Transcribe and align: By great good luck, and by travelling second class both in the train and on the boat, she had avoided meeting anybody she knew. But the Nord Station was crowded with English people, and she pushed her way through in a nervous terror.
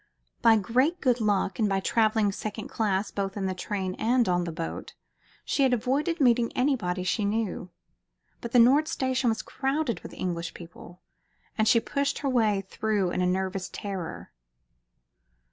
By 0.41 0.55
great 0.57 0.99
good 0.99 1.21
luck, 1.21 1.59
and 1.59 1.69
by 1.69 1.79
travelling 1.79 2.31
second 2.31 2.69
class 2.69 3.11
both 3.11 3.37
in 3.37 3.45
the 3.45 3.53
train 3.53 3.93
and 3.99 4.27
on 4.27 4.45
the 4.45 4.51
boat, 4.51 4.95
she 5.45 5.61
had 5.61 5.73
avoided 5.73 6.19
meeting 6.19 6.51
anybody 6.53 7.03
she 7.03 7.23
knew. 7.23 7.69
But 8.41 8.51
the 8.51 8.57
Nord 8.57 8.87
Station 8.87 9.29
was 9.29 9.43
crowded 9.43 9.99
with 9.99 10.15
English 10.15 10.55
people, 10.55 11.03
and 11.55 11.67
she 11.67 11.79
pushed 11.79 12.17
her 12.17 12.29
way 12.29 12.61
through 12.67 13.11
in 13.11 13.21
a 13.21 13.27
nervous 13.27 13.69
terror. 13.71 14.31